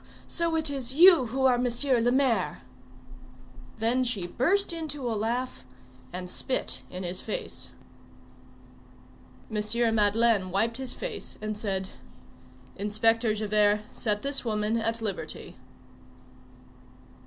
so 0.25 0.55
it 0.55 0.67
is 0.67 0.95
you 0.95 1.27
who 1.27 1.45
are 1.45 1.61
M. 1.63 1.67
le 1.83 2.11
Maire!" 2.11 2.63
Then 3.77 4.03
she 4.03 4.25
burst 4.25 4.73
into 4.73 5.05
a 5.07 5.13
laugh, 5.13 5.63
and 6.11 6.27
spit 6.27 6.81
in 6.89 7.03
his 7.03 7.21
face. 7.21 7.73
M. 9.51 9.93
Madeleine 9.93 10.49
wiped 10.49 10.77
his 10.77 10.95
face, 10.95 11.37
and 11.39 11.55
said:— 11.55 11.89
"Inspector 12.75 13.31
Javert, 13.35 13.81
set 13.91 14.23
this 14.23 14.43
woman 14.43 14.77
at 14.77 15.03
liberty." 15.03 15.55